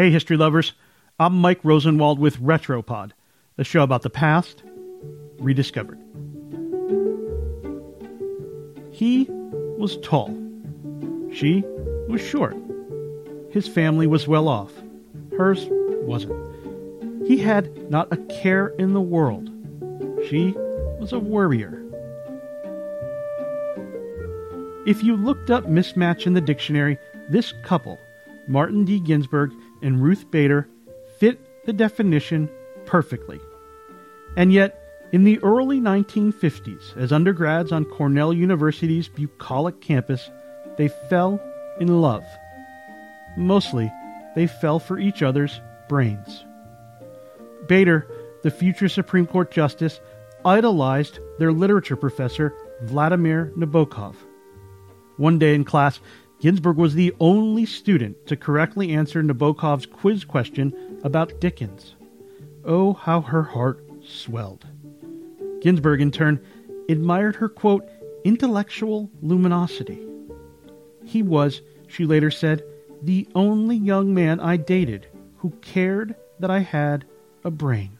[0.00, 0.72] Hey, history lovers.
[1.18, 3.10] I'm Mike Rosenwald with Retropod,
[3.58, 4.62] a show about the past
[5.38, 5.98] rediscovered.
[8.90, 10.34] He was tall.
[11.34, 11.62] She
[12.08, 12.56] was short.
[13.50, 14.72] His family was well off.
[15.36, 17.26] Hers wasn't.
[17.26, 19.50] He had not a care in the world.
[20.30, 20.54] She
[20.98, 21.78] was a worrier.
[24.86, 26.96] If you looked up mismatch in the dictionary,
[27.28, 27.98] this couple,
[28.48, 28.98] Martin D.
[28.98, 29.52] Ginsburg
[29.82, 30.68] and Ruth Bader,
[31.18, 32.50] fit the definition
[32.86, 33.40] perfectly.
[34.36, 34.76] And yet,
[35.12, 40.30] in the early 1950s, as undergrads on Cornell University's bucolic campus,
[40.76, 41.40] they fell
[41.80, 42.24] in love.
[43.36, 43.90] Mostly,
[44.34, 46.44] they fell for each other's brains.
[47.66, 48.06] Bader,
[48.42, 50.00] the future Supreme Court Justice,
[50.44, 54.14] idolized their literature professor, Vladimir Nabokov.
[55.16, 56.00] One day in class,
[56.40, 61.96] Ginsburg was the only student to correctly answer Nabokov's quiz question about Dickens.
[62.64, 64.66] Oh, how her heart swelled.
[65.60, 66.40] Ginsburg, in turn,
[66.88, 67.86] admired her, quote,
[68.24, 70.06] intellectual luminosity.
[71.04, 72.64] He was, she later said,
[73.02, 77.04] the only young man I dated who cared that I had
[77.44, 77.98] a brain.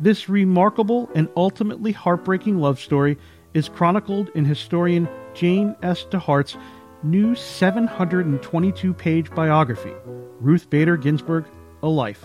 [0.00, 3.18] This remarkable and ultimately heartbreaking love story
[3.54, 6.04] is chronicled in historian Jane S.
[6.10, 6.56] DeHart's
[7.02, 9.92] new 722 page biography,
[10.40, 11.46] Ruth Bader Ginsburg
[11.82, 12.24] A Life.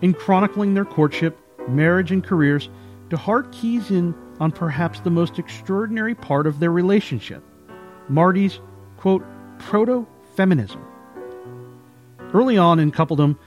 [0.00, 2.68] In chronicling their courtship, marriage, and careers,
[3.08, 7.42] DeHart keys in on perhaps the most extraordinary part of their relationship
[8.08, 8.60] Marty's,
[8.98, 9.24] quote,
[9.58, 10.84] proto feminism.
[12.34, 13.38] Early on in coupledom,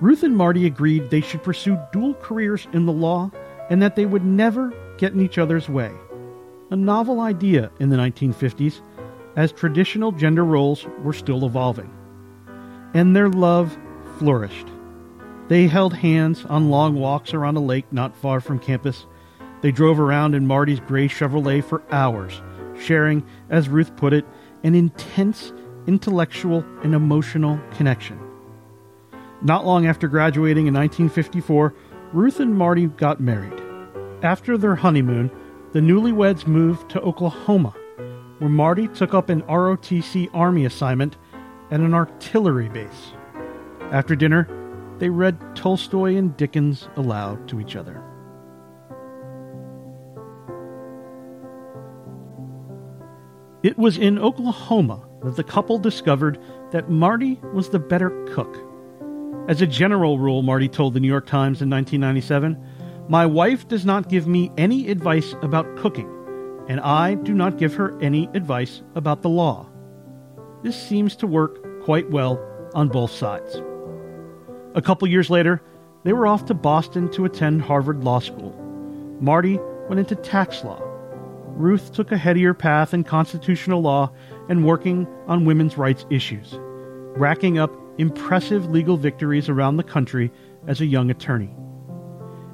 [0.00, 3.30] Ruth and Marty agreed they should pursue dual careers in the law
[3.68, 5.92] and that they would never get in each other's way.
[6.68, 8.80] A novel idea in the 1950s,
[9.36, 11.90] as traditional gender roles were still evolving.
[12.92, 13.78] And their love
[14.18, 14.66] flourished.
[15.46, 19.06] They held hands on long walks around a lake not far from campus.
[19.60, 22.42] They drove around in Marty's gray Chevrolet for hours,
[22.80, 24.26] sharing, as Ruth put it,
[24.64, 25.52] an intense
[25.86, 28.18] intellectual and emotional connection.
[29.40, 31.74] Not long after graduating in 1954,
[32.12, 33.62] Ruth and Marty got married.
[34.22, 35.30] After their honeymoon,
[35.76, 37.74] the newlyweds moved to Oklahoma,
[38.38, 41.18] where Marty took up an ROTC Army assignment
[41.70, 43.12] at an artillery base.
[43.92, 44.48] After dinner,
[44.96, 48.02] they read Tolstoy and Dickens aloud to each other.
[53.62, 58.56] It was in Oklahoma that the couple discovered that Marty was the better cook.
[59.46, 62.56] As a general rule, Marty told the New York Times in 1997,
[63.08, 66.10] my wife does not give me any advice about cooking,
[66.68, 69.68] and I do not give her any advice about the law.
[70.64, 72.40] This seems to work quite well
[72.74, 73.62] on both sides.
[74.74, 75.62] A couple years later,
[76.02, 78.52] they were off to Boston to attend Harvard Law School.
[79.20, 79.58] Marty
[79.88, 80.82] went into tax law.
[81.54, 84.12] Ruth took a headier path in constitutional law
[84.48, 86.58] and working on women's rights issues,
[87.16, 90.30] racking up impressive legal victories around the country
[90.66, 91.54] as a young attorney.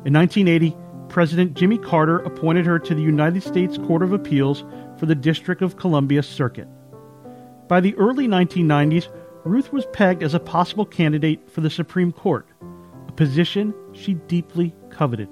[0.05, 0.77] In 1980,
[1.09, 4.65] President Jimmy Carter appointed her to the United States Court of Appeals
[4.99, 6.67] for the District of Columbia Circuit.
[7.69, 9.09] By the early 1990s,
[9.45, 12.49] Ruth was pegged as a possible candidate for the Supreme Court,
[13.07, 15.29] a position she deeply coveted.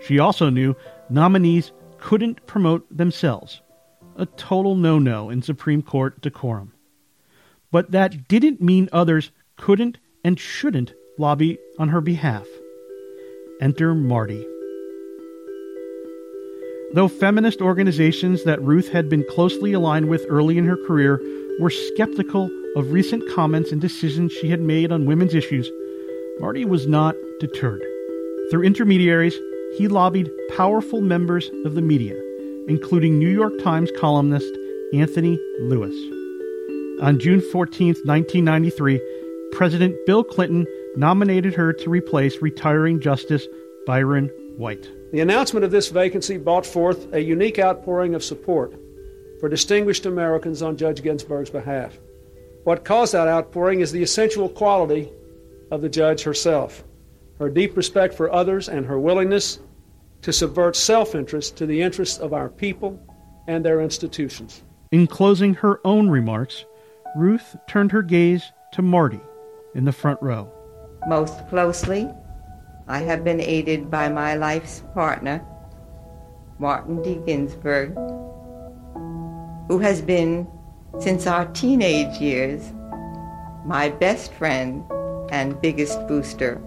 [0.00, 0.74] She also knew
[1.10, 3.60] nominees couldn't promote themselves,
[4.16, 6.72] a total no no in Supreme Court decorum.
[7.70, 12.46] But that didn't mean others couldn't and shouldn't lobby on her behalf.
[13.60, 14.46] Enter Marty.
[16.92, 21.20] Though feminist organizations that Ruth had been closely aligned with early in her career
[21.60, 25.70] were skeptical of recent comments and decisions she had made on women's issues,
[26.40, 27.82] Marty was not deterred.
[28.50, 29.38] Through intermediaries,
[29.76, 32.14] he lobbied powerful members of the media,
[32.68, 34.52] including New York Times columnist
[34.92, 35.94] Anthony Lewis.
[37.02, 39.00] On June 14, 1993,
[39.52, 43.46] President Bill Clinton nominated her to replace retiring Justice
[43.86, 44.88] Byron White.
[45.12, 48.74] The announcement of this vacancy brought forth a unique outpouring of support
[49.40, 51.98] for distinguished Americans on Judge Ginsburg's behalf.
[52.64, 55.12] What caused that outpouring is the essential quality
[55.70, 56.84] of the judge herself
[57.38, 59.58] her deep respect for others and her willingness
[60.22, 62.98] to subvert self interest to the interests of our people
[63.46, 64.62] and their institutions.
[64.92, 66.64] In closing her own remarks,
[67.16, 69.20] Ruth turned her gaze to Marty
[69.74, 70.50] in the front row.
[71.06, 72.08] Most closely,
[72.88, 75.44] I have been aided by my life's partner,
[76.58, 77.20] Martin D.
[77.26, 77.94] Ginsburg,
[79.68, 80.46] who has been
[81.00, 82.72] since our teenage years,
[83.66, 84.84] my best friend
[85.30, 86.58] and biggest booster.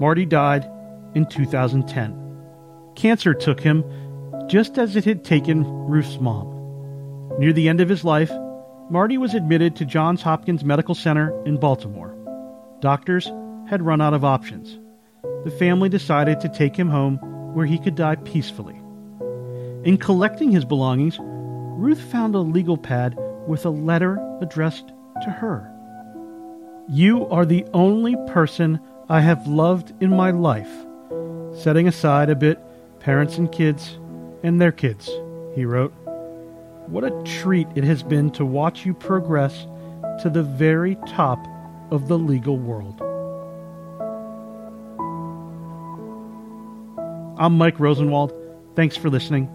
[0.00, 0.68] Marty died
[1.14, 2.20] in 2010.
[2.96, 3.84] Cancer took him
[4.48, 6.50] just as it had taken Ruth's mom.
[7.38, 8.30] Near the end of his life,
[8.90, 12.14] Marty was admitted to Johns Hopkins Medical Center in Baltimore.
[12.80, 13.32] Doctors
[13.66, 14.78] had run out of options.
[15.44, 17.16] The family decided to take him home
[17.54, 18.78] where he could die peacefully.
[19.84, 24.92] In collecting his belongings, Ruth found a legal pad with a letter addressed
[25.22, 25.70] to her.
[26.86, 28.78] You are the only person
[29.08, 30.70] I have loved in my life,
[31.54, 32.58] setting aside a bit
[33.00, 33.98] parents and kids
[34.42, 35.10] and their kids,
[35.54, 35.94] he wrote.
[36.86, 39.66] What a treat it has been to watch you progress
[40.22, 41.38] to the very top
[41.90, 43.00] of the legal world.
[47.38, 48.32] I'm Mike Rosenwald.
[48.76, 49.48] Thanks for listening.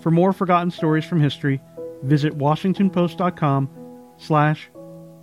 [0.00, 1.60] For more forgotten stories from history,
[2.02, 3.70] visit washingtonpost.com
[4.18, 4.68] slash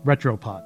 [0.04, 0.64] retropod.